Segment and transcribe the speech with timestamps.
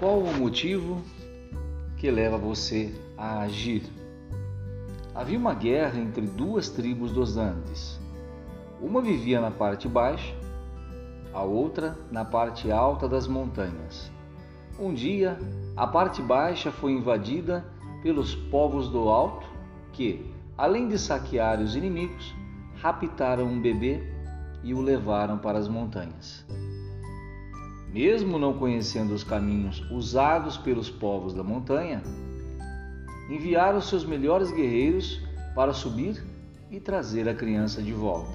[0.00, 1.02] Qual o motivo
[1.98, 3.82] que leva você a agir?
[5.14, 8.00] Havia uma guerra entre duas tribos dos Andes.
[8.80, 10.34] Uma vivia na parte baixa,
[11.34, 14.10] a outra na parte alta das montanhas.
[14.78, 15.38] Um dia,
[15.76, 17.62] a parte baixa foi invadida
[18.02, 19.46] pelos povos do alto,
[19.92, 22.34] que, além de saquear os inimigos,
[22.76, 24.02] raptaram um bebê
[24.64, 26.46] e o levaram para as montanhas.
[27.92, 32.00] Mesmo não conhecendo os caminhos usados pelos povos da montanha,
[33.28, 35.20] enviaram seus melhores guerreiros
[35.56, 36.24] para subir
[36.70, 38.30] e trazer a criança de volta.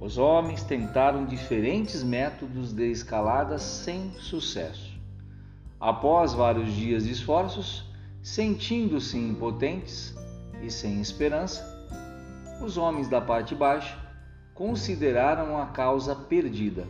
[0.00, 4.92] Os homens tentaram diferentes métodos de escalada sem sucesso.
[5.78, 7.88] Após vários dias de esforços,
[8.20, 10.12] sentindo-se impotentes
[10.60, 11.64] e sem esperança,
[12.60, 13.96] os homens da parte baixa
[14.54, 16.84] consideraram a causa perdida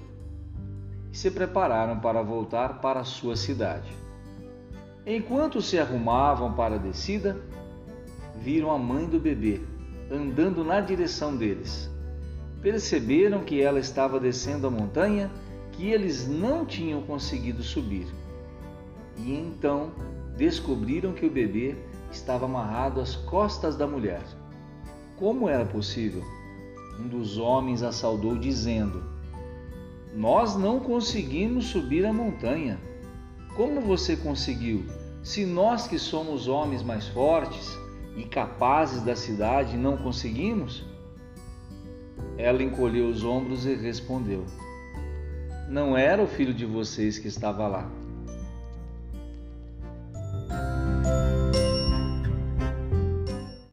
[1.14, 3.88] e se prepararam para voltar para sua cidade.
[5.06, 7.40] Enquanto se arrumavam para a descida,
[8.34, 9.60] viram a mãe do bebê
[10.10, 11.88] andando na direção deles.
[12.60, 15.30] Perceberam que ela estava descendo a montanha
[15.70, 18.08] que eles não tinham conseguido subir.
[19.16, 19.92] E então
[20.36, 21.76] descobriram que o bebê
[22.10, 24.24] estava amarrado às costas da mulher.
[25.16, 26.24] Como era possível?
[26.98, 29.13] Um dos homens a saudou, dizendo:
[30.14, 32.78] Nós não conseguimos subir a montanha.
[33.56, 34.84] Como você conseguiu?
[35.24, 37.76] Se nós que somos homens mais fortes
[38.16, 40.84] e capazes da cidade não conseguimos?
[42.38, 44.44] Ela encolheu os ombros e respondeu:
[45.68, 47.90] Não era o filho de vocês que estava lá,